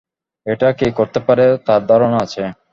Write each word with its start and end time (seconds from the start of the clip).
এটা 0.45 0.67
কে 0.79 0.87
করতে 0.97 1.19
পারে 1.27 1.45
তার 1.67 1.81
ধারণা 1.89 2.17
আছে? 2.25 2.43